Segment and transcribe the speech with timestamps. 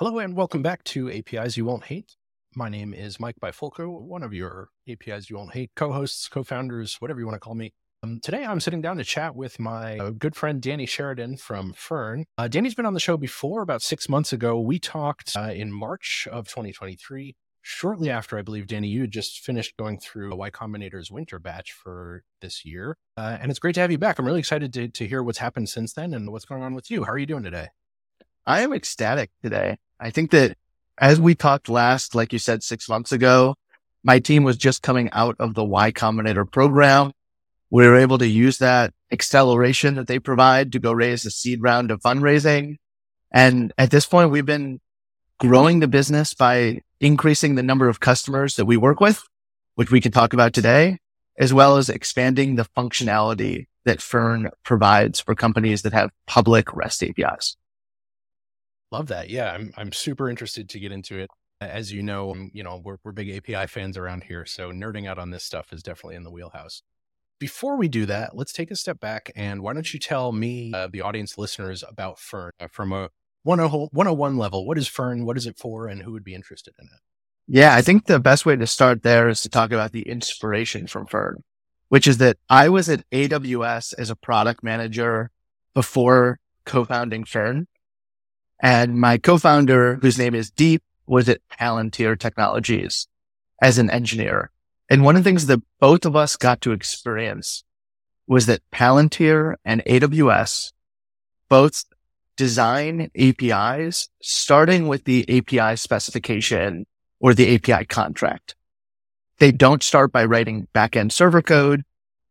[0.00, 2.16] Hello and welcome back to APIs You Won't Hate.
[2.56, 7.20] My name is Mike Bifulco, one of your APIs You Won't Hate co-hosts, co-founders, whatever
[7.20, 7.74] you want to call me.
[8.02, 11.74] Um, today I'm sitting down to chat with my uh, good friend Danny Sheridan from
[11.74, 12.24] Fern.
[12.38, 14.58] Uh, Danny's been on the show before, about six months ago.
[14.58, 19.40] We talked uh, in March of 2023 shortly after I believe Danny, you had just
[19.40, 23.82] finished going through Y Combinator's winter batch for this year, uh, and it's great to
[23.82, 24.18] have you back.
[24.18, 26.90] I'm really excited to to hear what's happened since then and what's going on with
[26.90, 27.04] you.
[27.04, 27.68] How are you doing today?
[28.46, 29.78] I am ecstatic today.
[29.98, 30.56] I think that
[30.98, 33.54] as we talked last, like you said, six months ago,
[34.02, 37.12] my team was just coming out of the Y Combinator program.
[37.70, 41.62] We were able to use that acceleration that they provide to go raise a seed
[41.62, 42.76] round of fundraising.
[43.32, 44.80] And at this point, we've been
[45.38, 49.22] growing the business by increasing the number of customers that we work with,
[49.74, 50.98] which we can talk about today,
[51.38, 57.04] as well as expanding the functionality that Fern provides for companies that have public REST
[57.04, 57.56] APIs.
[58.90, 59.30] Love that.
[59.30, 61.30] Yeah, I'm I'm super interested to get into it.
[61.60, 65.08] As you know, um, you know, we're we're big API fans around here, so nerding
[65.08, 66.82] out on this stuff is definitely in the wheelhouse.
[67.38, 70.72] Before we do that, let's take a step back and why don't you tell me,
[70.74, 73.08] uh, the audience listeners, about Fern uh, from a
[73.44, 74.66] 101 level?
[74.66, 75.24] What is Fern?
[75.24, 75.86] What is it for?
[75.86, 77.00] And who would be interested in it?
[77.46, 80.86] Yeah, I think the best way to start there is to talk about the inspiration
[80.86, 81.42] from Fern,
[81.88, 85.30] which is that I was at AWS as a product manager
[85.74, 87.66] before co-founding Fern.
[88.62, 93.08] And my co-founder, whose name is Deep, was at Palantir Technologies
[93.60, 94.50] as an engineer.
[94.88, 97.64] And one of the things that both of us got to experience
[98.26, 100.72] was that Palantir and AWS
[101.48, 101.84] both
[102.36, 106.86] design APIs starting with the API specification
[107.18, 108.54] or the API contract.
[109.38, 111.82] They don't start by writing backend server code.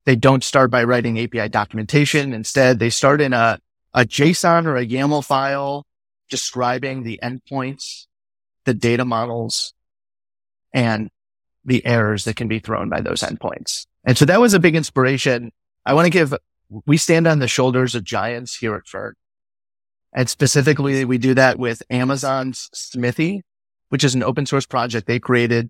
[0.05, 2.33] They don't start by writing API documentation.
[2.33, 3.59] Instead, they start in a,
[3.93, 5.85] a JSON or a YAML file
[6.29, 8.05] describing the endpoints,
[8.65, 9.73] the data models,
[10.73, 11.09] and
[11.65, 13.85] the errors that can be thrown by those endpoints.
[14.03, 15.51] And so that was a big inspiration.
[15.85, 16.33] I want to give,
[16.85, 19.15] we stand on the shoulders of giants here at Fern.
[20.13, 23.43] And specifically, we do that with Amazon's Smithy,
[23.89, 25.69] which is an open source project they created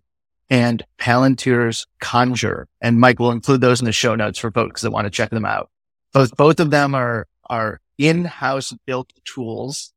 [0.50, 2.68] and Palantir's Conjure.
[2.82, 5.30] And Mike will include those in the show notes for folks that want to check
[5.30, 5.70] them out.
[6.14, 9.94] Both, both of them are, are in-house built tools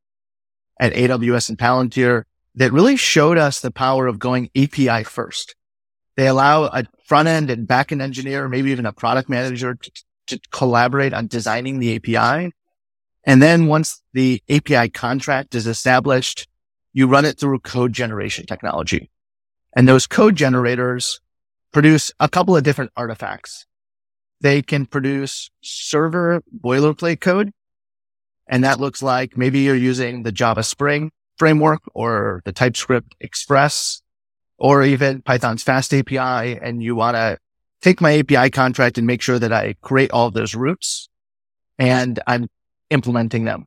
[0.80, 2.24] at AWS and Palantir
[2.54, 5.54] that really showed us the power of going API first.
[6.16, 9.90] They allow a front end and back end engineer, maybe even a product manager to,
[10.28, 12.52] to collaborate on designing the API.
[13.24, 16.48] And then once the API contract is established,
[16.92, 19.10] you run it through code generation technology.
[19.74, 21.20] And those code generators
[21.72, 23.64] produce a couple of different artifacts.
[24.40, 27.52] They can produce server boilerplate code
[28.52, 34.02] and that looks like maybe you're using the Java Spring framework or the TypeScript Express
[34.58, 36.58] or even Python's Fast API.
[36.60, 37.38] And you want to
[37.80, 41.08] take my API contract and make sure that I create all those routes
[41.78, 42.50] and I'm
[42.90, 43.64] implementing them.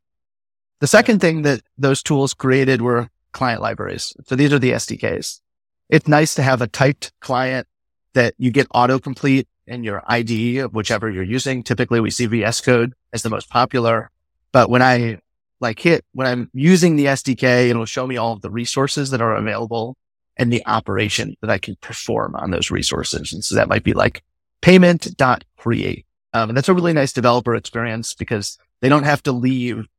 [0.81, 4.15] The second thing that those tools created were client libraries.
[4.27, 5.41] So these are the SDKs.
[5.89, 7.65] It's nice to have a typed client
[8.13, 11.63] that you get autocomplete in your IDE of whichever you're using.
[11.63, 14.11] Typically we see VS Code as the most popular.
[14.55, 15.19] But when I
[15.59, 19.19] like hit, when I'm using the SDK, it'll show me all of the resources that
[19.21, 19.97] are available
[20.37, 23.33] and the operation that I can perform on those resources.
[23.33, 24.23] And so that might be like
[24.61, 26.05] payment.create.
[26.31, 29.89] Um, and that's a really nice developer experience because they don't have to leave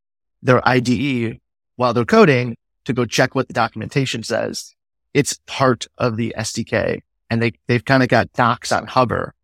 [0.40, 1.38] their IDE
[1.74, 2.56] while they're coding
[2.86, 4.74] to go check what the documentation says.
[5.12, 9.34] It's part of the SDK and they, they've kind of got docs on Hover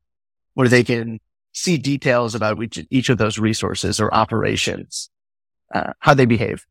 [0.55, 1.21] where they can
[1.53, 5.11] see details about each, each of those resources or operations,
[5.75, 6.67] uh, how they behave.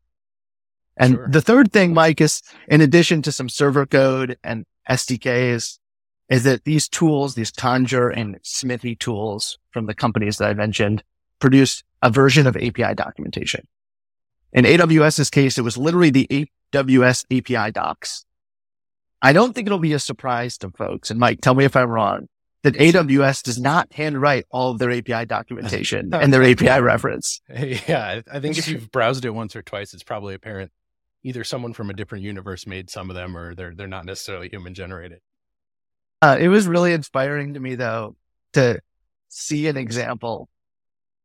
[0.98, 1.28] And sure.
[1.30, 5.80] the third thing, Mike, is in addition to some server code and SDKs,
[6.30, 11.04] is that these tools, these Conjure and Smithy tools from the companies that I mentioned
[11.40, 13.68] produce a version of API documentation.
[14.54, 18.26] In AWS's case, it was literally the AWS API docs.
[19.22, 21.12] I don't think it'll be a surprise to folks.
[21.12, 22.28] And Mike, tell me if I'm wrong
[22.64, 27.42] that AWS does not handwrite all of their API documentation and their API reference.
[27.50, 30.72] Yeah, I think if you've browsed it once or twice, it's probably apparent
[31.24, 34.50] either someone from a different universe made some of them, or they're they're not necessarily
[34.50, 35.20] human generated.
[36.22, 38.16] Uh, it was really inspiring to me, though,
[38.54, 38.80] to
[39.28, 40.48] see an example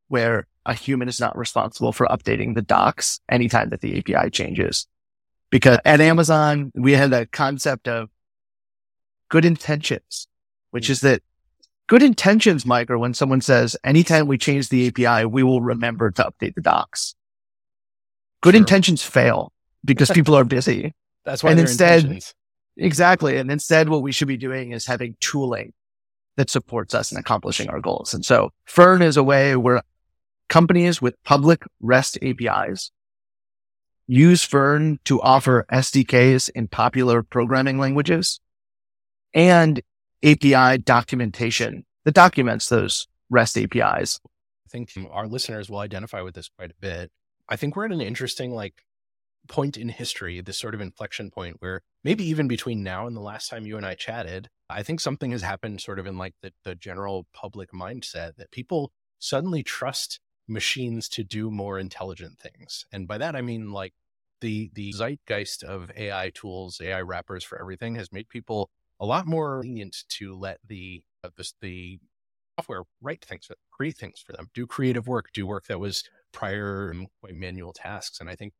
[0.08, 4.86] where a human is not responsible for updating the docs anytime that the API changes.
[5.50, 8.08] Because at Amazon, we had a concept of
[9.28, 10.28] good intentions
[10.76, 11.22] which is that
[11.88, 16.10] good intentions, Mike, are when someone says, anytime we change the API, we will remember
[16.10, 17.14] to update the docs.
[18.42, 18.60] Good sure.
[18.60, 19.52] intentions fail
[19.84, 20.94] because people are busy.
[21.24, 22.34] That's why And instead- intentions.
[22.78, 23.38] Exactly.
[23.38, 25.72] And instead, what we should be doing is having tooling
[26.36, 28.12] that supports us in accomplishing our goals.
[28.12, 29.80] And so Fern is a way where
[30.50, 32.90] companies with public REST APIs
[34.06, 38.40] use Fern to offer SDKs in popular programming languages
[39.32, 39.80] and
[40.24, 44.20] API documentation that documents those REST APIs.
[44.66, 47.10] I think our listeners will identify with this quite a bit.
[47.48, 48.82] I think we're at an interesting like
[49.48, 53.20] point in history, this sort of inflection point where maybe even between now and the
[53.20, 56.34] last time you and I chatted, I think something has happened sort of in like
[56.42, 62.86] the, the general public mindset that people suddenly trust machines to do more intelligent things.
[62.92, 63.94] And by that I mean like
[64.40, 68.70] the the zeitgeist of AI tools, AI wrappers for everything has made people
[69.00, 71.98] a lot more lenient to let the uh, this, the
[72.58, 76.94] software write things, create things for them, do creative work, do work that was prior
[77.30, 78.20] manual tasks.
[78.20, 78.52] And I think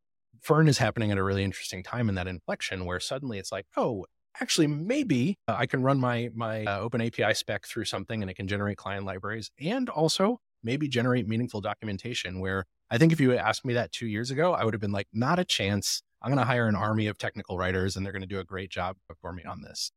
[0.42, 3.66] Fern is happening at a really interesting time in that inflection where suddenly it's like,
[3.76, 4.06] oh,
[4.40, 8.30] actually, maybe uh, I can run my my uh, Open API spec through something and
[8.30, 12.40] it can generate client libraries and also maybe generate meaningful documentation.
[12.40, 14.92] Where I think if you asked me that two years ago, I would have been
[14.92, 16.02] like, not a chance.
[16.22, 18.44] I'm going to hire an army of technical writers and they're going to do a
[18.44, 19.92] great job for me on this.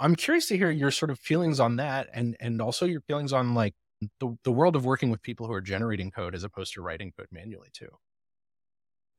[0.00, 3.32] I'm curious to hear your sort of feelings on that and and also your feelings
[3.32, 3.74] on like
[4.18, 7.12] the, the world of working with people who are generating code as opposed to writing
[7.16, 7.90] code manually too.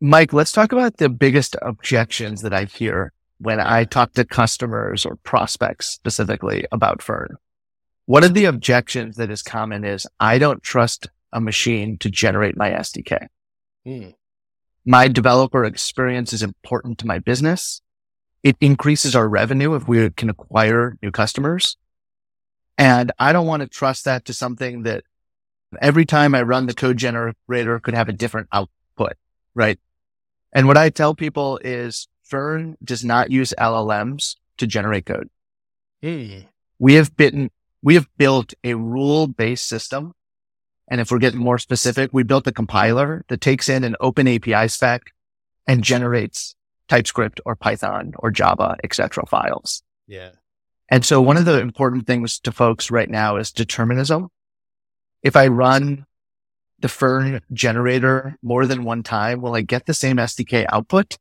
[0.01, 5.06] Mike, let's talk about the biggest objections that I hear when I talk to customers
[5.06, 7.38] or prospects specifically about Fern.
[8.06, 12.57] One of the objections that is common is I don't trust a machine to generate
[12.57, 13.27] my SDK.
[13.86, 14.10] Hmm.
[14.84, 17.81] My developer experience is important to my business.
[18.44, 21.78] It increases our revenue if we can acquire new customers.
[22.78, 25.04] And I don't want to trust that to something that
[25.80, 29.14] every time I run the code generator could have a different output,
[29.54, 29.80] right?
[30.54, 35.30] And what I tell people is Fern does not use LLMs to generate code.
[36.02, 36.40] Hmm.
[36.80, 37.52] We have bitten,
[37.82, 40.14] we have built a rule based system.
[40.88, 44.28] And if we're getting more specific, we built a compiler that takes in an open
[44.28, 45.04] API spec
[45.68, 46.56] and generates
[46.92, 49.26] TypeScript or Python or Java, etc.
[49.26, 49.82] files.
[50.08, 50.32] Yeah.
[50.90, 54.28] And so one of the important things to folks right now is determinism.
[55.24, 56.06] If I run
[56.80, 61.18] the Fern generator more than one time, will I get the same SDK output?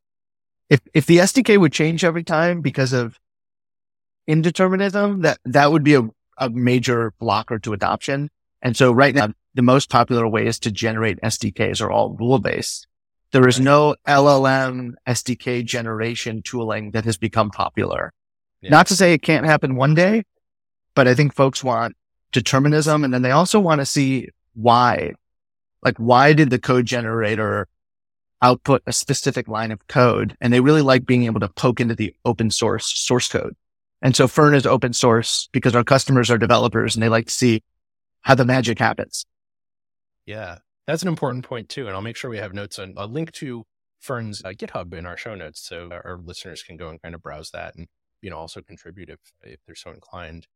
[0.69, 3.21] If, if the SDK would change every time because of
[4.29, 6.03] indeterminism, that, that would be a,
[6.39, 8.29] a major blocker to adoption.
[8.61, 12.89] And so right now, the most popular ways to generate SDKs are all rule based.
[13.33, 18.13] There is no LLM SDK generation tooling that has become popular.
[18.61, 18.71] Yeah.
[18.71, 20.25] Not to say it can't happen one day,
[20.95, 21.97] but I think folks want
[22.33, 25.13] determinism and then they also want to see why.
[25.83, 27.69] Like, why did the code generator
[28.43, 30.37] output a specific line of code?
[30.41, 33.55] And they really like being able to poke into the open source source code.
[34.03, 37.33] And so Fern is open source because our customers are developers and they like to
[37.33, 37.63] see
[38.23, 39.25] how the magic happens.
[40.27, 40.59] Yeah.
[40.91, 41.87] That's an important point too.
[41.87, 43.65] And I'll make sure we have notes on a link to
[44.01, 45.61] Fern's uh, GitHub in our show notes.
[45.61, 47.87] So our listeners can go and kind of browse that and,
[48.23, 50.49] you know, also contribute if, if they're so inclined.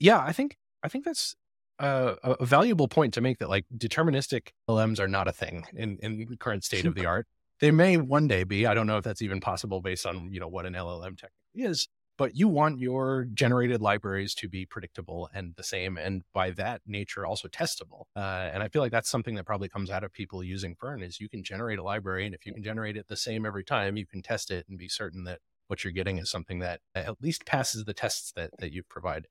[0.00, 0.18] Yeah.
[0.18, 1.36] I think, I think that's
[1.78, 5.66] uh, a, a valuable point to make that like deterministic LMs are not a thing
[5.74, 7.26] in, in the current state of the art.
[7.60, 10.40] They may one day be, I don't know if that's even possible based on, you
[10.40, 11.86] know, what an LLM technically is,
[12.18, 16.80] but you want your generated libraries to be predictable and the same and by that
[16.86, 20.12] nature also testable uh, and i feel like that's something that probably comes out of
[20.12, 23.06] people using fern is you can generate a library and if you can generate it
[23.08, 25.38] the same every time you can test it and be certain that
[25.68, 29.26] what you're getting is something that at least passes the tests that, that you've provided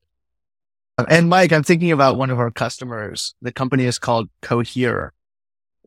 [1.08, 3.34] And Mike, I'm thinking about one of our customers.
[3.40, 5.12] The company is called Cohere.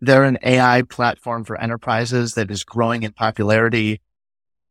[0.02, 4.02] They're an AI platform for enterprises that is growing in popularity.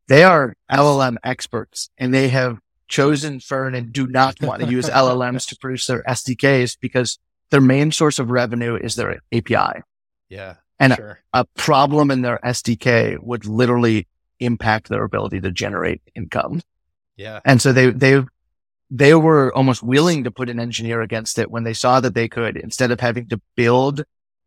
[0.08, 2.58] They are LLM experts and they have
[2.88, 7.18] chosen Fern and do not want to use LLMs to produce their SDKs because
[7.50, 9.82] their main source of revenue is their API.
[10.28, 14.06] yeah And sure A problem in their SDK would literally
[14.40, 16.60] impact their ability to generate income.
[17.16, 18.22] yeah And so they, they,
[18.90, 22.28] they were almost willing to put an engineer against it when they saw that they
[22.28, 24.04] could, instead of having to build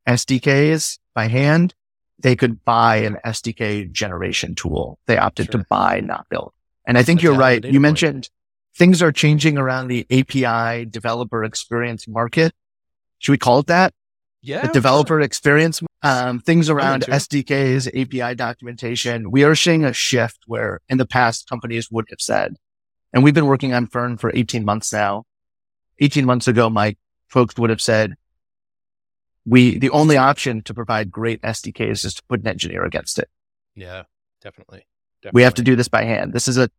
[0.08, 1.74] SDKs by hand,
[2.20, 5.00] they could buy an SDK generation tool.
[5.06, 6.54] They opted to buy, not build.
[6.86, 7.64] And I think That's you're right.
[7.64, 7.82] You point.
[7.82, 8.30] mentioned
[8.76, 12.54] things are changing around the API developer experience market.
[13.20, 13.94] Should we call it that?
[14.48, 17.04] yeah the developer experience, um, things around.
[17.04, 19.30] SDKs, API documentation.
[19.30, 22.56] We are seeing a shift where in the past companies would have said,
[23.14, 25.26] and we've been working on Fern for 18 months now.
[26.00, 26.98] 18 months ago, Mike,
[27.28, 28.16] folks would have said,
[29.48, 33.30] we, the only option to provide great SDKs is to put an engineer against it.
[33.76, 34.04] yeah
[34.42, 34.86] definitely.
[35.22, 35.40] definitely.
[35.40, 36.34] We have to do this by hand.
[36.34, 36.70] This is a,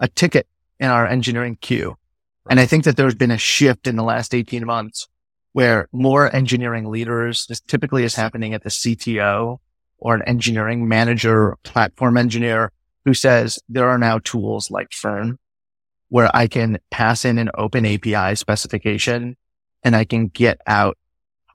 [0.00, 0.46] a ticket
[0.78, 1.88] in our engineering queue.
[2.44, 2.50] Right.
[2.50, 5.08] And I think that there's been a shift in the last 18 months
[5.52, 9.58] where more engineering leaders, this typically is happening at the CTO
[9.98, 12.72] or an engineering manager, platform engineer
[13.04, 15.38] who says there are now tools like Fern
[16.08, 19.36] where I can pass in an open API specification
[19.82, 20.98] and I can get out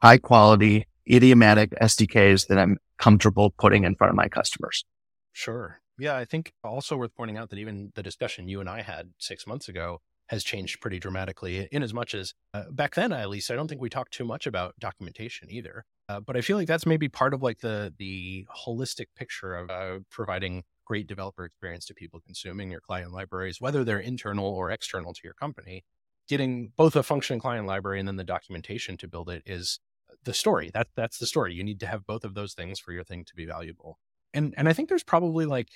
[0.01, 4.85] high quality idiomatic SDKs that I'm comfortable putting in front of my customers.
[5.33, 5.81] Sure.
[5.97, 6.15] Yeah.
[6.15, 9.45] I think also worth pointing out that even the discussion you and I had six
[9.45, 13.51] months ago has changed pretty dramatically in as much as uh, back then, at least,
[13.51, 15.83] I don't think we talked too much about documentation either.
[16.07, 19.69] Uh, but I feel like that's maybe part of like the, the holistic picture of
[19.69, 24.71] uh, providing great developer experience to people consuming your client libraries, whether they're internal or
[24.71, 25.83] external to your company.
[26.29, 29.79] Getting both a functioning client library and then the documentation to build it is
[30.23, 30.71] the story.
[30.73, 31.53] That that's the story.
[31.53, 33.99] You need to have both of those things for your thing to be valuable.
[34.33, 35.69] And and I think there's probably like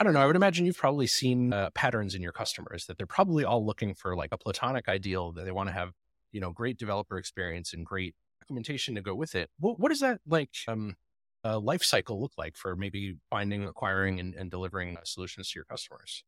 [0.00, 0.20] I don't know.
[0.20, 3.64] I would imagine you've probably seen uh, patterns in your customers that they're probably all
[3.64, 5.90] looking for like a platonic ideal that they want to have,
[6.32, 9.50] you know, great developer experience and great documentation to go with it.
[9.58, 10.96] What, what does that like um,
[11.44, 15.66] uh, life cycle look like for maybe finding, acquiring, and, and delivering solutions to your
[15.66, 16.24] customers?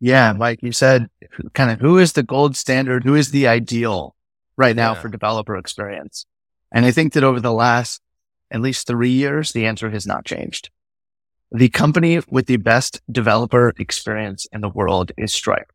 [0.00, 1.08] Yeah, Mike, you said
[1.52, 3.04] kind of who is the gold standard?
[3.04, 4.16] Who is the ideal
[4.56, 5.00] right now yeah.
[5.02, 6.24] for developer experience?
[6.72, 8.00] And I think that over the last
[8.50, 10.70] at least three years, the answer has not changed.
[11.50, 15.72] The company with the best developer experience in the world is Stripe.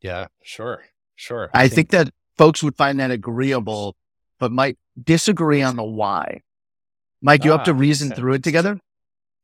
[0.00, 0.84] Yeah, sure.
[1.16, 1.50] Sure.
[1.52, 3.96] I, I think, think that folks would find that agreeable,
[4.38, 6.42] but might disagree on the why.
[7.20, 8.78] Mike, you ah, have to reason through it together?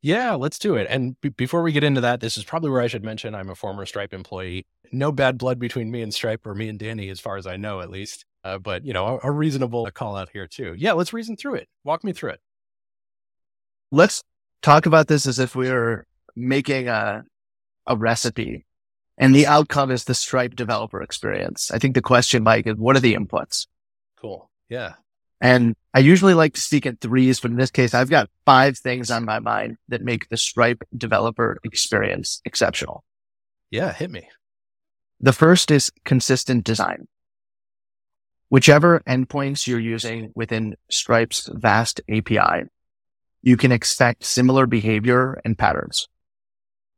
[0.00, 0.87] Yeah, let's do it.
[0.88, 3.50] And b- before we get into that, this is probably where I should mention I'm
[3.50, 4.66] a former Stripe employee.
[4.92, 7.56] No bad blood between me and Stripe or me and Danny, as far as I
[7.56, 8.25] know, at least.
[8.44, 10.74] Uh, but, you know, a, a reasonable call out here, too.
[10.76, 11.68] Yeah, let's reason through it.
[11.82, 12.40] Walk me through it.
[13.90, 14.22] Let's
[14.60, 17.24] talk about this as if we were making a,
[17.86, 18.66] a recipe
[19.16, 21.70] and the outcome is the Stripe developer experience.
[21.70, 23.66] I think the question, Mike, is what are the inputs?
[24.20, 24.50] Cool.
[24.68, 24.94] Yeah.
[25.40, 28.78] And I usually like to speak in threes, but in this case, I've got five
[28.78, 33.04] things on my mind that make the Stripe developer experience exceptional.
[33.70, 34.28] Yeah, hit me.
[35.20, 37.06] The first is consistent design.
[38.48, 42.68] Whichever endpoints you're using within Stripe's vast API,
[43.42, 46.08] you can expect similar behavior and patterns.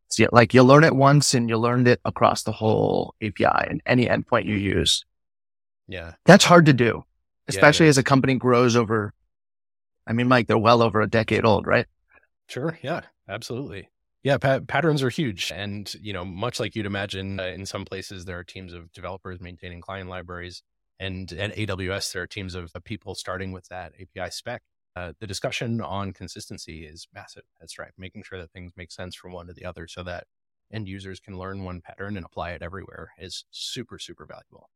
[0.09, 3.83] So like you'll learn it once and you learned it across the whole API and
[3.87, 5.05] any endpoint you use.
[5.89, 6.13] Yeah.
[6.25, 7.05] That's hard to do,
[7.49, 9.13] especially yeah, as a company grows over.
[10.07, 11.87] I mean, Mike, they're well over a decade old, right?
[12.49, 12.79] Sure.
[12.83, 13.91] Yeah, absolutely.
[14.23, 15.53] Yeah, pa- patterns are huge.
[15.55, 18.93] And, you know, much like you'd imagine uh, in some places, there are teams of
[18.93, 20.63] developers maintaining client libraries.
[20.99, 24.63] And at AWS, there are teams of, of people starting with that API spec.
[24.95, 29.15] Uh, the discussion on consistency is massive at Stripe, making sure that things make sense
[29.15, 30.25] from one to the other so that
[30.73, 34.71] end users can learn one pattern and apply it everywhere is super, super valuable.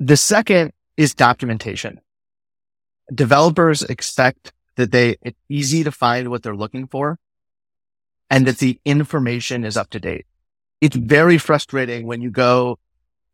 [0.00, 2.00] The second is documentation.
[3.14, 7.18] Developers expect that they, it's easy to find what they're looking for
[8.30, 10.26] and that the information is up to date.
[10.80, 12.78] It's very frustrating when you go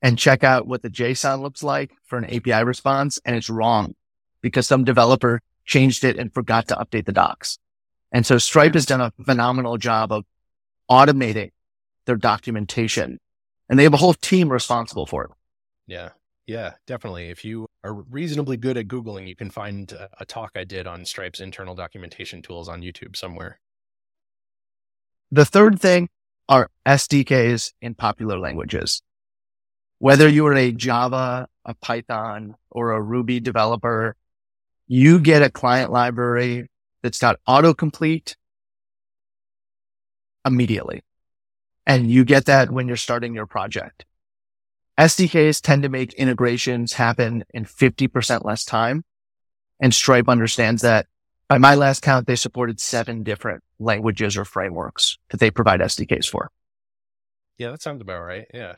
[0.04, 3.94] and check out what the JSON looks like for an API response and it's wrong
[4.42, 7.58] because some developer changed it and forgot to update the docs.
[8.12, 10.25] And so Stripe has done a phenomenal job of
[10.90, 11.52] automating
[12.04, 13.18] their documentation
[13.70, 15.30] and they have a whole team responsible for it.
[15.87, 16.11] Yeah.
[16.46, 17.30] Yeah, definitely.
[17.30, 20.87] If you are reasonably good at Googling, you can find a, a talk I did
[20.87, 23.58] on Stripe's internal documentation tools on YouTube somewhere.
[25.32, 26.11] The third thing
[26.46, 29.00] are SDKs in popular languages.
[30.04, 34.16] Whether you are a Java, a Python, or a Ruby developer,
[34.87, 36.68] you get a client library
[37.02, 38.37] that's got autocomplete
[40.44, 41.00] immediately.
[41.87, 44.04] And you get that when you're starting your project.
[45.00, 49.06] SDKs tend to make integrations happen in 50% less time.
[49.80, 51.06] And Stripe understands that.
[51.49, 56.28] By my last count, they supported seven different languages or frameworks that they provide SDKs
[56.28, 56.50] for.
[57.56, 58.44] Yeah, that sounds about right.
[58.52, 58.75] Yeah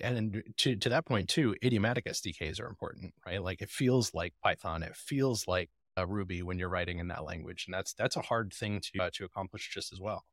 [0.00, 3.42] and to to that point too, idiomatic SDKs are important, right?
[3.42, 7.24] Like it feels like Python, it feels like uh, Ruby when you're writing in that
[7.24, 10.24] language, and that's that's a hard thing to uh, to accomplish just as well.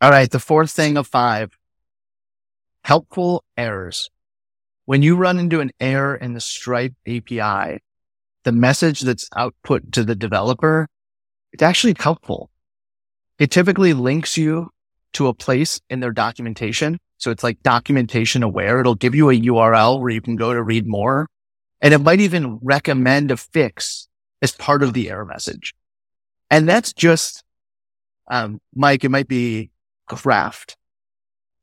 [0.00, 1.56] All right, the fourth thing of five:
[2.84, 4.10] helpful errors.
[4.84, 7.80] When you run into an error in the Stripe API,
[8.44, 10.86] the message that's output to the developer,
[11.52, 12.50] it's actually helpful.
[13.38, 14.70] It typically links you
[15.14, 18.80] to a place in their documentation so it's like documentation aware.
[18.80, 21.28] It'll give you a URL where you can go to read more.
[21.80, 24.08] And it might even recommend a fix
[24.42, 25.74] as part of the error message.
[26.50, 27.44] And that's just
[28.28, 29.70] Um, Mike, it might be
[30.08, 30.76] craft.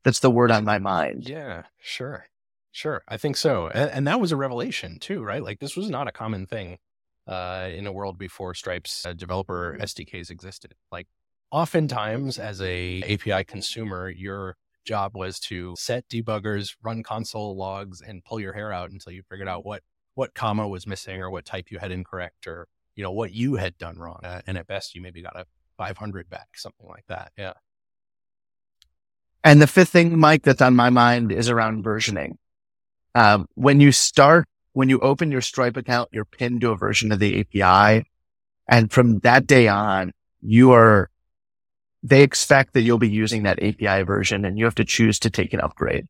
[0.02, 1.28] That's the word on my mind.
[1.28, 2.26] Yeah, sure.
[2.72, 3.02] Sure.
[3.08, 3.68] I think so.
[3.68, 5.42] And, and that was a revelation too, right?
[5.42, 6.78] Like this was not a common thing
[7.26, 10.74] uh, in a world before Stripe's uh, developer SDKs existed.
[10.90, 11.06] Like
[11.50, 18.24] oftentimes as a API consumer, your job was to set debuggers, run console logs, and
[18.24, 19.82] pull your hair out until you figured out what
[20.14, 23.56] what comma was missing or what type you had incorrect or you know what you
[23.56, 24.20] had done wrong.
[24.22, 27.32] Uh, and at best, you maybe got a 500 back, something like that.
[27.36, 27.54] Yeah.
[29.42, 32.36] And the fifth thing, Mike, that's on my mind is around versioning.
[33.14, 37.12] Um, when you start, when you open your Stripe account, you're pinned to a version
[37.12, 38.06] of the API.
[38.66, 41.10] And from that day on, you are,
[42.04, 45.30] they expect that you'll be using that API version and you have to choose to
[45.30, 46.06] take an upgrade.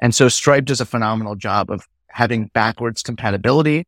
[0.00, 3.86] And so Stripe does a phenomenal job of having backwards compatibility.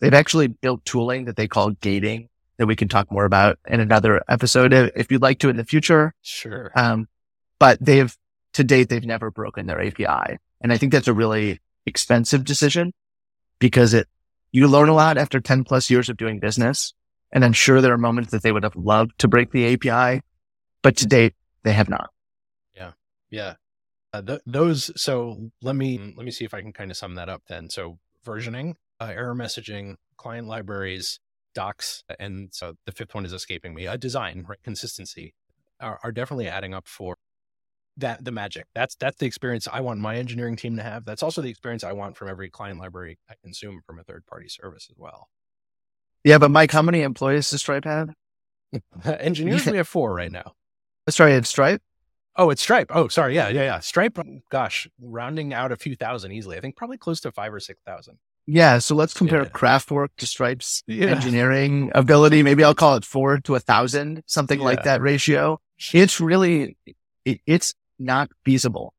[0.00, 2.28] They've actually built tooling that they call gating
[2.58, 5.64] that we can talk more about in another episode if you'd like to in the
[5.64, 6.14] future.
[6.22, 6.70] Sure.
[6.76, 7.08] Um,
[7.58, 8.16] but they've
[8.54, 10.38] to date, they've never broken their API.
[10.60, 12.92] And I think that's a really expensive decision
[13.58, 14.06] because it,
[14.52, 16.92] you learn a lot after 10 plus years of doing business.
[17.32, 20.22] And I'm sure there are moments that they would have loved to break the API,
[20.82, 21.34] but to date,
[21.64, 22.10] they have not.
[22.74, 22.92] Yeah.
[23.30, 23.54] Yeah.
[24.12, 27.14] Uh, th- those, so let me, let me see if I can kind of sum
[27.14, 27.70] that up then.
[27.70, 31.18] So versioning, uh, error messaging, client libraries,
[31.54, 34.62] docs, and so the fifth one is escaping me, a uh, design, right?
[34.62, 35.34] Consistency
[35.80, 37.16] are, are definitely adding up for
[37.96, 38.66] that the magic.
[38.74, 41.04] That's that's the experience I want my engineering team to have.
[41.04, 44.24] That's also the experience I want from every client library I consume from a third
[44.26, 45.28] party service as well.
[46.24, 48.14] Yeah, but Mike, how many employees does Stripe have?
[49.04, 50.54] Engineers, we have four right now.
[51.06, 51.82] Oh, sorry, it's Stripe.
[52.36, 52.90] Oh, it's Stripe.
[52.94, 53.34] Oh, sorry.
[53.34, 53.80] Yeah, yeah, yeah.
[53.80, 54.16] Stripe.
[54.16, 54.38] Hmm.
[54.50, 56.56] Gosh, rounding out a few thousand easily.
[56.56, 58.18] I think probably close to five or six thousand.
[58.46, 58.78] Yeah.
[58.78, 59.48] So let's compare yeah.
[59.48, 61.08] Craftwork to Stripe's yeah.
[61.08, 62.42] engineering ability.
[62.42, 64.64] Maybe I'll call it four to a thousand, something yeah.
[64.64, 65.60] like that ratio.
[65.92, 66.76] It's really,
[67.24, 68.94] it, it's not feasible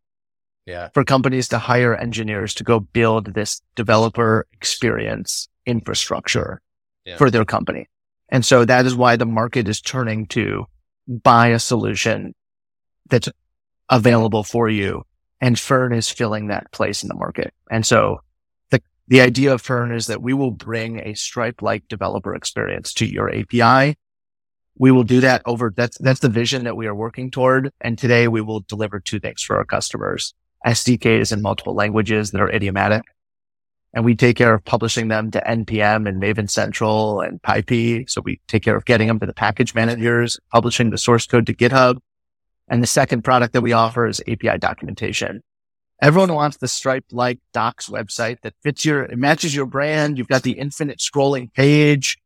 [0.66, 0.90] yeah.
[0.94, 6.62] for companies to hire engineers to go build this developer experience infrastructure
[7.18, 7.90] for their company.
[8.30, 10.68] And so that is why the market is turning to
[11.08, 12.34] buy a solution
[13.10, 13.30] that's
[13.90, 15.04] available for you.
[15.42, 17.54] And Fern is filling that place in the market.
[17.70, 18.22] And so
[18.70, 22.94] the, the idea of Fern is that we will bring a Stripe like developer experience
[22.96, 23.98] to your API
[24.78, 25.74] we will do that over.
[25.76, 27.72] That's, that's the vision that we are working toward.
[27.82, 30.34] And today we will deliver two things for our customers,
[30.66, 33.04] SDKs in multiple languages that are idiomatic.
[33.94, 38.10] And we take care of publishing them to NPM and Maven Central and PyPI.
[38.10, 41.46] So we take care of getting them to the package managers, publishing the source code
[41.46, 41.98] to GitHub.
[42.68, 45.44] And the second product that we offer is API documentation.
[46.02, 50.18] Everyone wants the Stripe like docs website that fits your, it matches your brand.
[50.18, 52.18] You've got the infinite scrolling page.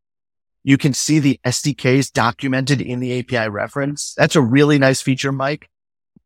[0.63, 4.13] You can see the SDKs documented in the API reference.
[4.17, 5.69] That's a really nice feature, Mike.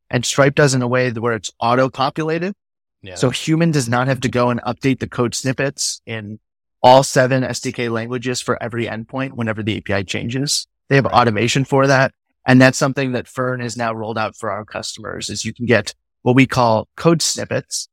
[0.09, 2.53] And Stripe does in a way where it's auto populated.
[3.01, 3.15] Yeah.
[3.15, 6.39] So human does not have to go and update the code snippets in
[6.83, 10.67] all seven SDK languages for every endpoint whenever the API changes.
[10.89, 12.13] They have automation for that.
[12.45, 15.65] And that's something that Fern has now rolled out for our customers is you can
[15.65, 17.87] get what we call code snippets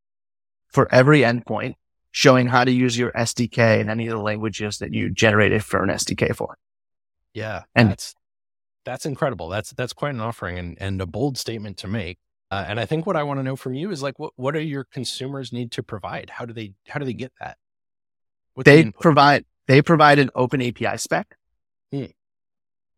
[0.69, 1.75] for every endpoint
[2.11, 5.83] showing how to use your SDK in any of the languages that you generated for
[5.83, 6.57] an SDK for.
[7.35, 7.65] Yeah.
[7.75, 8.15] And that's,
[8.85, 9.49] that's incredible.
[9.49, 12.19] That's, that's quite an offering and, and a bold statement to make.
[12.51, 14.55] Uh, and I think what I want to know from you is like, what, what
[14.55, 16.31] do your consumers need to provide?
[16.31, 17.59] How do they, how do they get that?
[18.55, 21.37] What's they the provide, they provide an open API spec.
[21.93, 22.07] Hmm.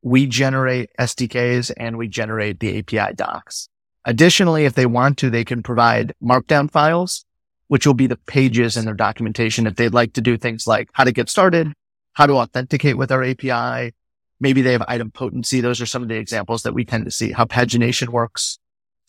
[0.03, 3.69] We generate SDKs and we generate the API docs.
[4.05, 7.25] Additionally, if they want to, they can provide markdown files
[7.71, 10.89] which will be the pages in their documentation if they'd like to do things like
[10.93, 11.73] how to get started,
[12.15, 13.95] how to authenticate with our API.
[14.41, 15.63] Maybe they have idempotency.
[15.63, 18.59] Those are some of the examples that we tend to see how pagination works.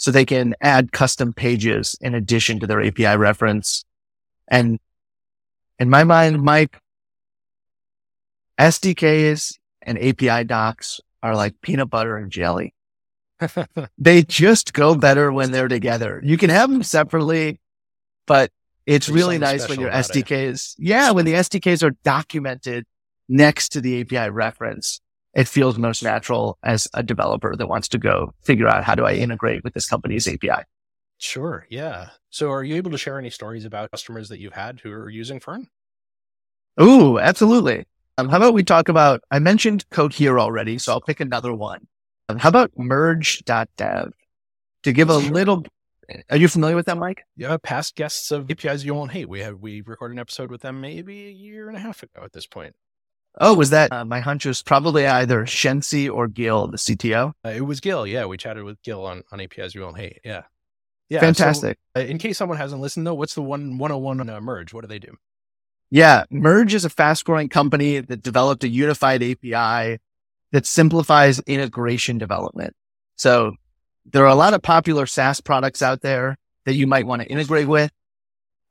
[0.01, 3.85] So they can add custom pages in addition to their API reference.
[4.47, 4.79] And
[5.77, 6.79] in my mind, Mike,
[8.59, 12.73] SDKs and API docs are like peanut butter and jelly.
[13.97, 16.19] they just go better when they're together.
[16.23, 17.59] You can have them separately
[18.31, 18.49] but
[18.85, 20.83] it's There's really nice when your SDKs, it.
[20.83, 22.85] yeah, when the SDKs are documented
[23.27, 25.01] next to the API reference,
[25.33, 29.05] it feels most natural as a developer that wants to go figure out how do
[29.05, 30.63] I integrate with this company's API.
[31.17, 31.65] Sure.
[31.69, 32.09] Yeah.
[32.29, 35.09] So are you able to share any stories about customers that you've had who are
[35.09, 35.67] using Fern?
[36.81, 37.85] Ooh, absolutely.
[38.17, 41.87] Um, how about we talk about, I mentioned Cohere already, so I'll pick another one.
[42.27, 44.13] Um, how about merge.dev
[44.83, 45.63] to give a little
[46.29, 47.23] are you familiar with that, Mike?
[47.37, 49.29] Yeah, past guests of APIs you won't hate.
[49.29, 52.21] We have we recorded an episode with them maybe a year and a half ago
[52.23, 52.75] at this point.
[53.39, 57.33] Oh, was that uh, my hunch was probably either Shensi or Gil, the CTO?
[57.45, 58.05] Uh, it was Gil.
[58.05, 60.19] Yeah, we chatted with Gil on, on APIs we won't hate.
[60.23, 60.43] Yeah.
[61.09, 61.21] Yeah.
[61.21, 61.77] Fantastic.
[61.95, 64.73] So, uh, in case someone hasn't listened though, what's the one 101 on uh, Merge?
[64.73, 65.15] What do they do?
[65.89, 66.23] Yeah.
[66.29, 69.99] Merge is a fast growing company that developed a unified API
[70.51, 72.75] that simplifies integration development.
[73.15, 73.55] So
[74.05, 77.27] there are a lot of popular SaaS products out there that you might want to
[77.27, 77.91] integrate with.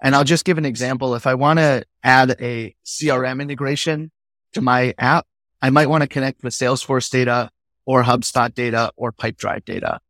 [0.02, 1.14] And I'll just give an example.
[1.14, 4.10] If I want to add a CRM integration
[4.52, 5.26] to my app,
[5.62, 7.50] I might want to connect with Salesforce data
[7.84, 10.00] or HubSpot data or Pipedrive data.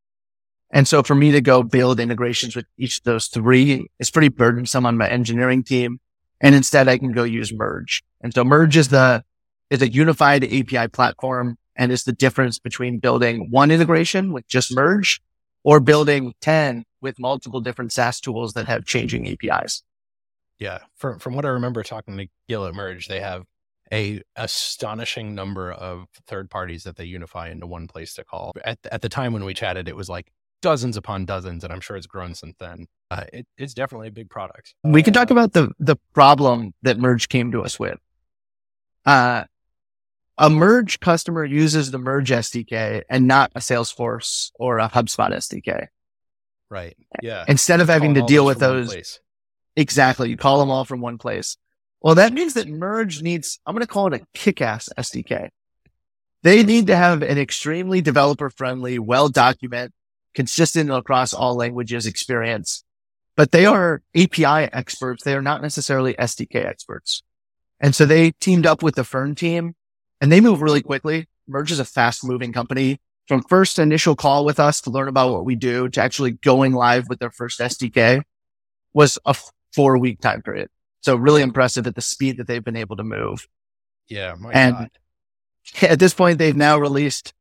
[0.70, 4.28] And so for me to go build integrations with each of those three is pretty
[4.28, 5.98] burdensome on my engineering team.
[6.40, 8.04] And instead I can go use Merge.
[8.20, 9.24] And so Merge is the,
[9.68, 14.74] is a unified API platform and is the difference between building one integration with just
[14.74, 15.20] Merge
[15.64, 19.82] or building 10 with multiple different SaaS tools that have changing APIs.
[20.58, 20.80] Yeah.
[20.96, 23.44] From, from what I remember talking to Gil at Merge, they have
[23.92, 28.52] a astonishing number of third parties that they unify into one place to call.
[28.64, 30.30] At, at the time when we chatted, it was like
[30.62, 32.86] dozens upon dozens, and I'm sure it's grown since then.
[33.10, 34.74] Uh, it, it's definitely a big product.
[34.84, 37.98] We can talk about the the problem that Merge came to us with.
[39.04, 39.44] Uh,
[40.38, 45.88] a Merge customer uses the Merge SDK and not a Salesforce or a HubSpot SDK.
[46.70, 46.96] Right.
[47.20, 47.44] Yeah.
[47.46, 49.20] Instead of having to deal with those.
[49.76, 50.30] Exactly.
[50.30, 51.56] You call them all from one place.
[52.02, 55.50] Well, that means that Merge needs, I'm going to call it a kick-ass SDK.
[56.42, 59.92] They need to have an extremely developer friendly, well documented,
[60.34, 62.84] consistent across all languages experience,
[63.36, 65.24] but they are API experts.
[65.24, 67.22] They are not necessarily SDK experts.
[67.80, 69.74] And so they teamed up with the Fern team
[70.20, 71.28] and they move really quickly.
[71.46, 75.32] Merge is a fast moving company from first initial call with us to learn about
[75.32, 78.22] what we do to actually going live with their first SDK
[78.92, 79.34] was a
[79.74, 80.68] four week time period.
[81.00, 83.48] So really impressive at the speed that they've been able to move.
[84.08, 84.34] Yeah.
[84.52, 84.90] and God.
[85.82, 87.32] at this point, they've now released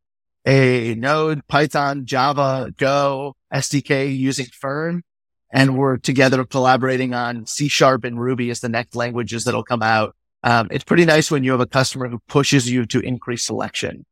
[0.46, 5.04] a Node, Python, Java, Go SDK using Fern.
[5.52, 9.82] And we're together collaborating on C sharp and Ruby as the next languages that'll come
[9.82, 10.16] out.
[10.44, 14.06] Um, it's pretty nice when you have a customer who pushes you to increase selection.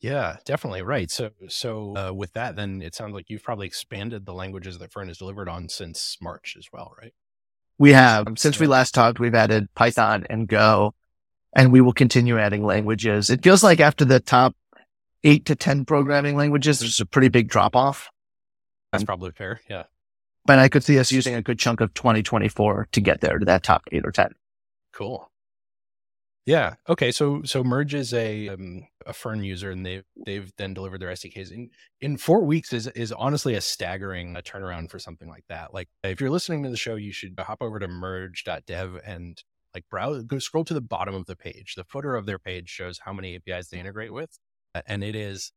[0.00, 0.82] Yeah, definitely.
[0.82, 1.10] Right.
[1.10, 4.92] So, so uh, with that, then it sounds like you've probably expanded the languages that
[4.92, 7.12] Fern has delivered on since March as well, right?
[7.78, 8.26] We have.
[8.36, 10.94] Since we last talked, we've added Python and Go,
[11.54, 13.30] and we will continue adding languages.
[13.30, 14.54] It feels like after the top
[15.24, 18.10] eight to 10 programming languages, there's a pretty big drop off.
[18.92, 19.60] That's probably fair.
[19.68, 19.84] Yeah.
[20.46, 23.44] But I could see us using a good chunk of 2024 to get there to
[23.46, 24.34] that top eight or 10.
[24.92, 25.30] Cool.
[26.46, 26.74] Yeah.
[26.88, 27.10] Okay.
[27.10, 31.10] So so Merge is a um, a Fern user, and they they've then delivered their
[31.10, 32.72] SDKs in in four weeks.
[32.72, 35.74] is is honestly a staggering uh, turnaround for something like that.
[35.74, 39.42] Like if you're listening to the show, you should hop over to merge.dev and
[39.74, 41.74] like browse, go scroll to the bottom of the page.
[41.76, 44.38] The footer of their page shows how many APIs they integrate with,
[44.86, 45.52] and it is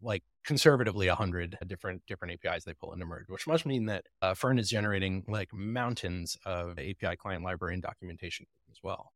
[0.00, 4.04] like conservatively a hundred different different APIs they pull into Merge, which must mean that
[4.22, 9.12] uh, Fern is generating like mountains of API client library and documentation as well.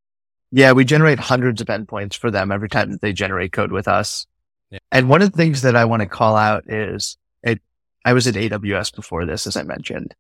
[0.53, 3.89] Yeah, we generate hundreds of endpoints for them every time that they generate code with
[3.89, 4.27] us.
[4.71, 4.81] Yeah.
[4.91, 7.61] And one of the things that I want to call out is it,
[8.05, 10.15] I was at AWS before this, as I mentioned.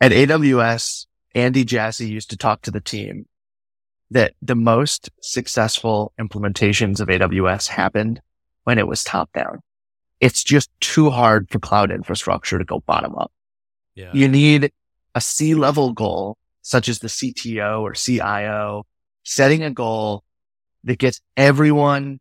[0.00, 3.26] At AWS, Andy Jassy used to talk to the team
[4.12, 8.20] that the most successful implementations of AWS happened
[8.62, 9.60] when it was top down.
[10.20, 13.32] It's just too hard for cloud infrastructure to go bottom up.
[13.96, 14.10] Yeah.
[14.12, 14.70] You need
[15.14, 18.84] a C level goal, such as the CTO or CIO
[19.26, 20.22] setting a goal
[20.84, 22.20] that gets everyone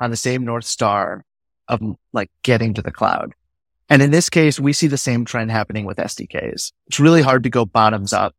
[0.00, 1.24] on the same North Star
[1.68, 1.80] of
[2.12, 3.34] like getting to the cloud.
[3.90, 6.72] And in this case, we see the same trend happening with SDKs.
[6.86, 8.34] It's really hard to go bottoms up.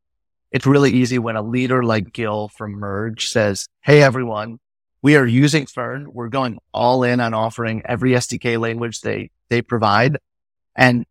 [0.52, 4.60] It's really easy when a leader like Gil from Merge says, Hey, everyone,
[5.04, 6.12] we are using Fern.
[6.12, 10.18] We're going all in on offering every SDK language they, they provide
[10.76, 11.06] and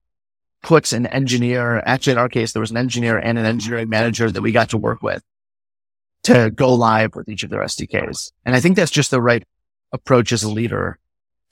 [0.62, 1.80] puts an engineer.
[1.86, 4.70] Actually, in our case, there was an engineer and an engineering manager that we got
[4.70, 5.22] to work with
[6.28, 8.32] to go live with each of their SDKs.
[8.44, 9.44] And I think that's just the right
[9.92, 10.98] approach as a leader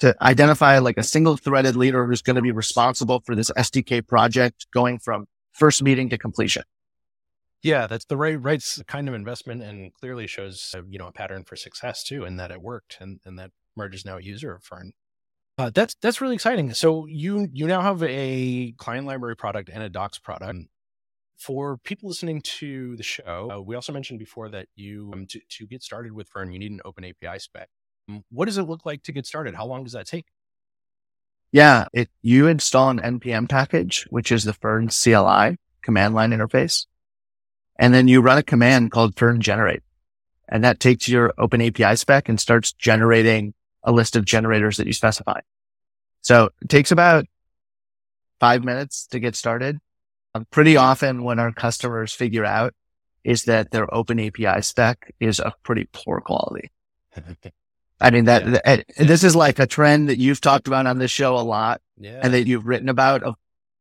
[0.00, 4.06] to identify like a single threaded leader who's going to be responsible for this SDK
[4.06, 6.62] project going from first meeting to completion.
[7.62, 11.12] Yeah, that's the right right kind of investment, and clearly shows uh, you know a
[11.12, 14.22] pattern for success too, and that it worked, and and that Merge is now a
[14.22, 14.92] user of Fern.
[15.58, 16.74] Uh, that's that's really exciting.
[16.74, 20.68] So you you now have a client library product and a Docs product
[21.36, 25.40] for people listening to the show, uh, we also mentioned before that you um, to,
[25.50, 27.68] to get started with Fern, you need an open API spec.
[28.08, 29.54] Um, what does it look like to get started?
[29.54, 30.26] How long does that take?
[31.52, 36.86] Yeah, it you install an npm package, which is the Fern CLI command line interface,
[37.78, 39.82] and then you run a command called Fern generate.
[40.48, 44.86] And that takes your open API spec and starts generating a list of generators that
[44.86, 45.40] you specify.
[46.20, 47.26] So it takes about
[48.38, 49.78] five minutes to get started.
[50.36, 52.74] Um, pretty often when our customers figure out
[53.24, 56.70] is that their open API spec is of pretty poor quality.
[58.00, 58.60] I mean, that, yeah.
[58.64, 61.80] that this is like a trend that you've talked about on this show a lot
[61.98, 62.20] yeah.
[62.22, 63.36] and that you've written about of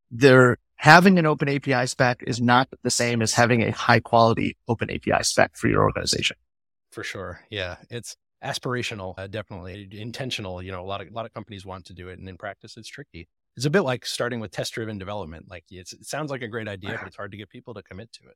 [0.10, 4.56] their having an open API spec is not the same as having a high quality
[4.68, 6.38] open API spec for your organization.
[6.91, 7.41] For sure.
[7.50, 7.76] Yeah.
[7.89, 10.62] It's aspirational, uh, definitely intentional.
[10.62, 12.38] You know, a lot of, a lot of companies want to do it and in
[12.38, 13.28] practice it's tricky.
[13.56, 15.50] It's a bit like starting with test driven development.
[15.50, 17.00] Like it sounds like a great idea, uh-huh.
[17.02, 18.36] but it's hard to get people to commit to it.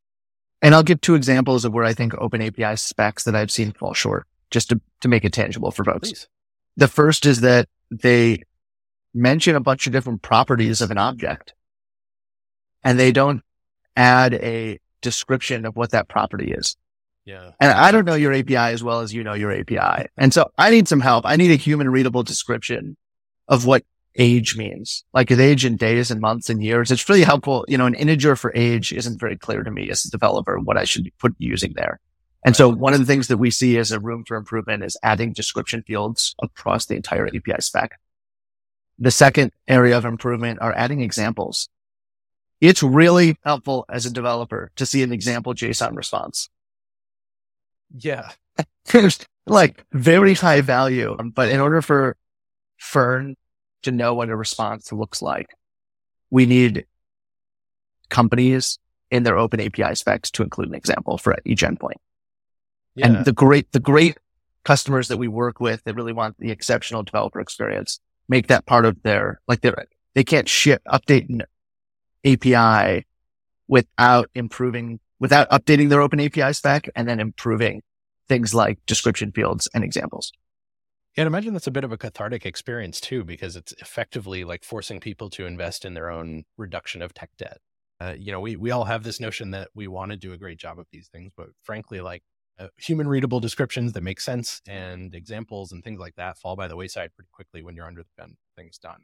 [0.61, 3.71] And I'll give two examples of where I think open API specs that I've seen
[3.71, 6.09] fall short just to, to make it tangible for folks.
[6.09, 6.27] Please.
[6.77, 8.43] The first is that they
[9.13, 11.53] mention a bunch of different properties of an object
[12.83, 13.41] and they don't
[13.95, 16.75] add a description of what that property is.
[17.25, 17.51] Yeah.
[17.59, 20.07] And I don't know your API as well as you know your API.
[20.17, 21.25] And so I need some help.
[21.25, 22.97] I need a human readable description
[23.47, 23.83] of what
[24.19, 26.91] age means, like the age in days and months and years.
[26.91, 27.65] It's really helpful.
[27.67, 30.77] You know, an integer for age isn't very clear to me as a developer what
[30.77, 31.99] I should put using there.
[32.45, 32.57] And right.
[32.57, 35.33] so one of the things that we see as a room for improvement is adding
[35.33, 37.99] description fields across the entire API spec.
[38.99, 41.69] The second area of improvement are adding examples.
[42.59, 46.49] It's really helpful as a developer to see an example JSON response.
[47.95, 48.29] Yeah.
[48.85, 51.17] There's like very high value.
[51.33, 52.17] But in order for
[52.77, 53.35] Fern
[53.83, 55.47] to know what a response looks like,
[56.29, 56.85] we need
[58.09, 58.79] companies
[59.11, 61.97] in their open API specs to include an example for each endpoint.
[62.95, 63.07] Yeah.
[63.07, 64.17] And the great, the great
[64.63, 68.85] customers that we work with that really want the exceptional developer experience make that part
[68.85, 71.43] of their, like their, they can't ship, update an
[72.25, 73.05] API
[73.67, 77.81] without improving, without updating their open API spec and then improving
[78.27, 80.31] things like description fields and examples.
[81.19, 85.01] Yeah, imagine that's a bit of a cathartic experience too, because it's effectively like forcing
[85.01, 87.57] people to invest in their own reduction of tech debt.
[87.99, 90.37] Uh, you know, we we all have this notion that we want to do a
[90.37, 92.23] great job of these things, but frankly, like
[92.57, 96.69] uh, human readable descriptions that make sense and examples and things like that fall by
[96.69, 99.01] the wayside pretty quickly when you're under the gun things done.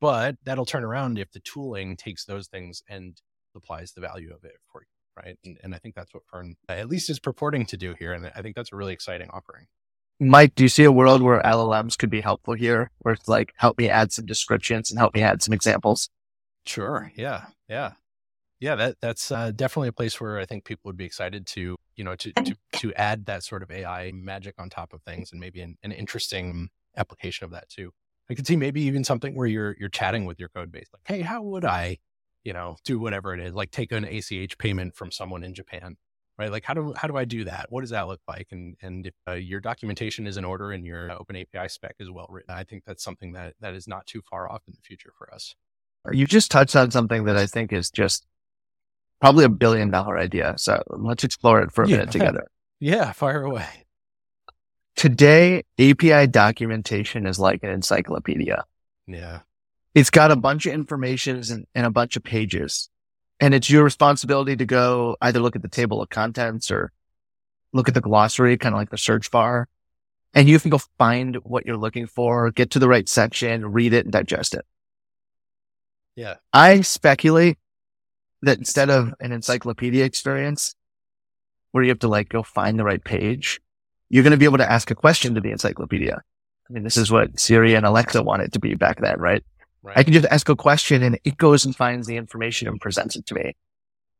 [0.00, 3.20] But that'll turn around if the tooling takes those things and
[3.56, 5.38] applies the value of it for you right?
[5.44, 8.12] And, and I think that's what Fern at least is purporting to do here.
[8.12, 9.66] And I think that's a really exciting offering.
[10.18, 13.52] Mike, do you see a world where LLMs could be helpful here, where it's like,
[13.56, 16.08] help me add some descriptions and help me add some examples?
[16.64, 17.12] Sure.
[17.16, 17.46] Yeah.
[17.68, 17.92] Yeah.
[18.60, 18.76] Yeah.
[18.76, 22.04] That, that's uh, definitely a place where I think people would be excited to, you
[22.04, 25.40] know, to, to, to add that sort of AI magic on top of things and
[25.40, 27.92] maybe an, an interesting application of that too.
[28.30, 31.02] I could see maybe even something where you're, you're chatting with your code base, like,
[31.04, 31.98] Hey, how would I
[32.46, 35.96] you know, do whatever it is, like take an ACH payment from someone in Japan,
[36.38, 36.50] right?
[36.50, 37.66] Like how do how do I do that?
[37.70, 38.48] What does that look like?
[38.50, 42.10] And and if uh, your documentation is in order and your open API spec is
[42.10, 44.82] well written, I think that's something that that is not too far off in the
[44.82, 45.54] future for us.
[46.12, 48.26] You just touched on something that I think is just
[49.20, 50.54] probably a billion dollar idea.
[50.56, 51.96] So let's explore it for a yeah.
[51.96, 52.46] minute together.
[52.78, 53.66] yeah, fire away.
[54.94, 58.64] Today, API documentation is like an encyclopedia.
[59.06, 59.40] Yeah
[59.96, 62.90] it's got a bunch of information and, and a bunch of pages.
[63.40, 66.92] And it's your responsibility to go either look at the table of contents or
[67.72, 69.68] look at the glossary, kind of like the search bar.
[70.32, 73.92] And you can go find what you're looking for, get to the right section, read
[73.92, 74.64] it and digest it.
[76.14, 76.36] Yeah.
[76.52, 77.58] I speculate
[78.42, 80.74] that instead of an encyclopedia experience
[81.72, 83.60] where you have to like go find the right page,
[84.08, 86.22] you're going to be able to ask a question to the encyclopedia.
[86.68, 89.44] I mean, this is what Siri and Alexa wanted to be back then, right?
[89.86, 89.98] Right.
[89.98, 93.14] I can just ask a question and it goes and finds the information and presents
[93.14, 93.54] it to me.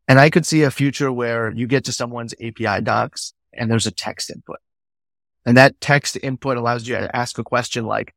[0.06, 3.86] And I could see a future where you get to someone's API docs and there's
[3.86, 4.58] a text input.
[5.44, 8.14] And that text input allows you to ask a question like,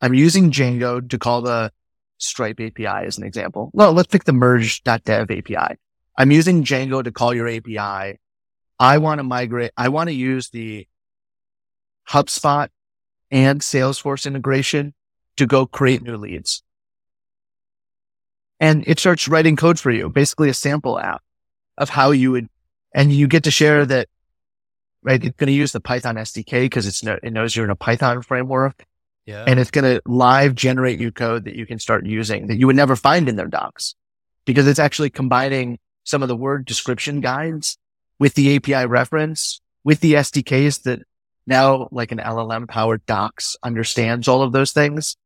[0.00, 1.70] I'm using Django to call the
[2.16, 3.70] Stripe API as an example.
[3.74, 5.76] No, let's pick the merge.dev API.
[6.16, 8.18] I'm using Django to call your API.
[8.78, 9.72] I want to migrate.
[9.76, 10.88] I want to use the
[12.08, 12.70] HubSpot
[13.30, 14.94] and Salesforce integration
[15.36, 16.62] to go create new leads
[18.60, 21.22] and it starts writing code for you, basically a sample app
[21.78, 22.48] of how you would,
[22.94, 24.08] and you get to share that,
[25.02, 25.22] right?
[25.22, 27.76] It's going to use the Python SDK because it's no, it knows you're in a
[27.76, 28.84] Python framework.
[29.26, 29.44] Yeah.
[29.46, 32.66] And it's going to live generate you code that you can start using that you
[32.68, 33.96] would never find in their docs
[34.44, 37.76] because it's actually combining some of the word description guides
[38.20, 41.00] with the API reference with the SDKs that
[41.46, 45.16] now like an LLM powered docs understands all of those things.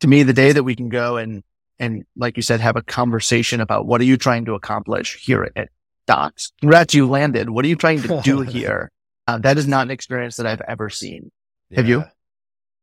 [0.00, 1.42] To me, the day that we can go and
[1.78, 5.50] and like you said, have a conversation about what are you trying to accomplish here
[5.56, 5.68] at
[6.06, 6.52] Docs.
[6.60, 7.50] Congrats, you landed.
[7.50, 8.90] What are you trying to do here?
[9.26, 11.30] Uh, that is not an experience that I've ever seen.
[11.74, 12.04] Have you?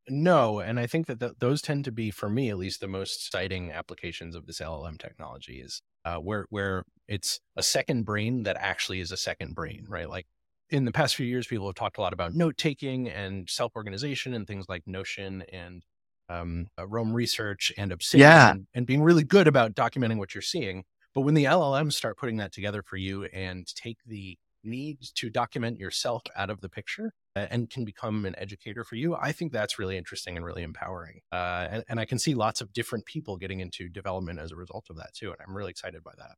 [0.07, 2.87] No, and I think that th- those tend to be, for me at least, the
[2.87, 8.43] most exciting applications of this LLM technology is uh, where where it's a second brain
[8.43, 10.07] that actually is a second brain, right?
[10.07, 10.27] Like
[10.69, 13.75] in the past few years, people have talked a lot about note taking and self
[13.75, 15.83] organization and things like Notion and
[16.29, 18.51] um, uh, Roam Research and Obsidian, Yeah.
[18.51, 20.83] and, and being really good about documenting what you're seeing.
[21.13, 25.29] But when the LLMs start putting that together for you and take the need to
[25.29, 29.31] document yourself out of the picture uh, and can become an educator for you, I
[29.31, 31.21] think that's really interesting and really empowering.
[31.31, 34.55] Uh, and, and I can see lots of different people getting into development as a
[34.55, 35.27] result of that too.
[35.27, 36.31] And I'm really excited by that.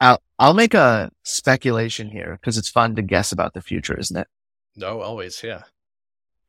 [0.00, 4.16] I'll, I'll make a speculation here because it's fun to guess about the future, isn't
[4.16, 4.28] it?
[4.76, 5.42] No, always.
[5.42, 5.62] Yeah.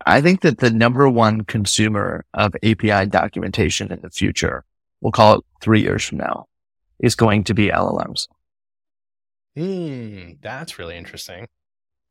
[0.05, 4.63] I think that the number one consumer of API documentation in the future,
[5.01, 6.45] we'll call it three years from now,
[6.99, 8.27] is going to be LLMs.
[9.55, 11.47] Hmm, that's really interesting.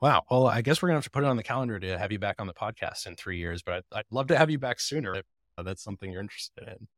[0.01, 0.24] Wow.
[0.31, 2.18] Well, I guess we're gonna have to put it on the calendar to have you
[2.18, 4.81] back on the podcast in three years, but I'd, I'd love to have you back
[4.81, 5.24] sooner if
[5.57, 6.88] uh, that's something you're interested in.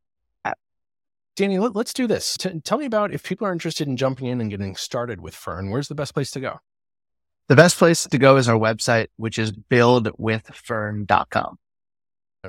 [0.45, 0.55] Uh,
[1.37, 2.37] Danny, let, us do this.
[2.37, 5.35] T- tell me about if people are interested in jumping in and getting started with
[5.35, 5.71] Fern.
[5.71, 6.59] Where's the best place to go?
[7.51, 11.59] The best place to go is our website, which is buildwithfern.com.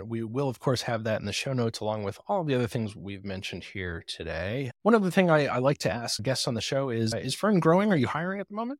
[0.05, 2.67] We will, of course, have that in the show notes along with all the other
[2.67, 4.69] things we've mentioned here today.
[4.83, 7.59] One other thing I, I like to ask guests on the show is Is Fern
[7.59, 7.91] growing?
[7.91, 8.79] Are you hiring at the moment?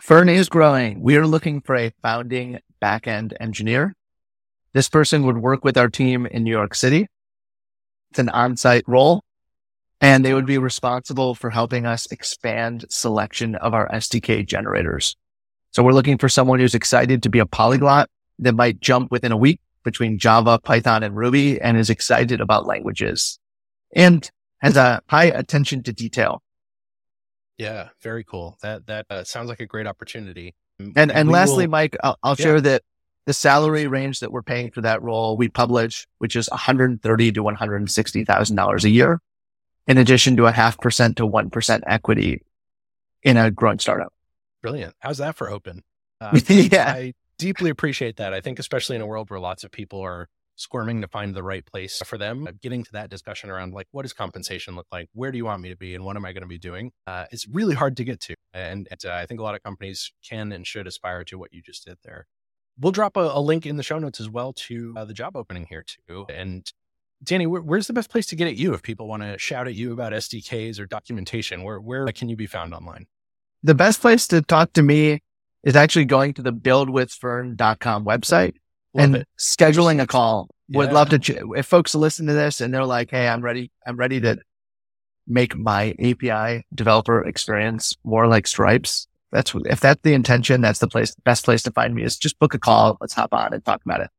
[0.00, 1.02] Fern is growing.
[1.02, 3.96] We are looking for a founding backend engineer.
[4.72, 7.08] This person would work with our team in New York City.
[8.10, 9.24] It's an on-site role
[10.00, 15.16] and they would be responsible for helping us expand selection of our SDK generators.
[15.74, 18.08] So we're looking for someone who's excited to be a polyglot
[18.38, 22.64] that might jump within a week between Java, Python, and Ruby and is excited about
[22.64, 23.40] languages
[23.92, 26.44] and has a high attention to detail.
[27.58, 28.56] Yeah, very cool.
[28.62, 30.54] That that uh, sounds like a great opportunity.
[30.78, 32.44] And and we lastly, will- Mike, I'll, I'll Yeah.
[32.44, 32.82] share that
[33.26, 37.42] the salary range that we're paying for that role we publish, which is 130 to
[37.42, 39.20] 160 thousand dollars a year,
[39.88, 42.42] in addition to a half percent to one percent equity
[43.24, 44.13] in a growing startup.
[44.64, 44.94] Brilliant.
[45.00, 45.82] How's that for open?
[46.20, 48.32] Uh, yeah, I deeply appreciate that.
[48.32, 51.42] I think, especially in a world where lots of people are squirming to find the
[51.42, 54.86] right place for them, uh, getting to that discussion around like, what does compensation look
[54.90, 55.10] like?
[55.12, 55.94] Where do you want me to be?
[55.94, 56.92] And what am I going to be doing?
[57.06, 58.36] Uh, it's really hard to get to.
[58.54, 61.52] And, and, uh, I think a lot of companies can and should aspire to what
[61.52, 62.26] you just did there.
[62.78, 65.36] We'll drop a, a link in the show notes as well to uh, the job
[65.36, 66.26] opening here too.
[66.32, 66.72] And
[67.22, 69.66] Danny, where, where's the best place to get at you if people want to shout
[69.66, 71.64] at you about SDKs or documentation?
[71.64, 73.08] Where where can you be found online?
[73.64, 75.22] The best place to talk to me
[75.64, 78.54] is actually going to the buildwithfern.com website
[78.92, 79.28] Love and it.
[79.38, 80.48] scheduling a call.
[80.70, 83.70] Would love to, ch- if folks listen to this and they're like, Hey, I'm ready.
[83.86, 84.38] I'm ready to
[85.26, 89.08] make my API developer experience more like Stripe's.
[89.32, 92.38] That's if that's the intention, that's the place, best place to find me is just
[92.38, 92.96] book a call.
[93.00, 94.10] Let's hop on and talk about it.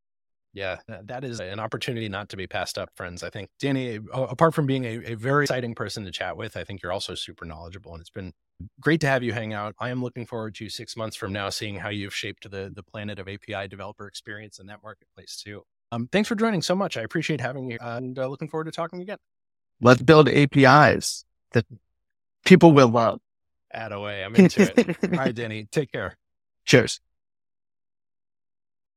[0.53, 3.23] Yeah, that- that is an opportunity not to be passed up, friends.
[3.23, 6.63] I think, Danny, apart from being a, a very exciting person to chat with, I
[6.63, 7.93] think you're also super knowledgeable.
[7.93, 8.33] And it's been
[8.79, 9.75] great to have you hang out.
[9.79, 12.83] I am looking forward to six months from now seeing how you've shaped the, the
[12.83, 15.63] planet of API developer experience in that marketplace, too.
[15.91, 16.97] Um, thanks for joining so much.
[16.97, 19.17] I appreciate having you and uh, looking forward to talking again.
[19.81, 21.65] Let's build APIs that
[22.45, 23.19] people will love.
[23.73, 24.23] Add away.
[24.23, 24.97] I'm into it.
[25.03, 26.17] All right, Danny, take care.
[26.65, 26.99] Cheers.